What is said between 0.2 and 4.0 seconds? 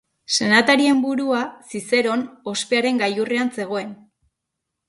Senatarien burua, Zizeron, ospearen gailurrean zegoen.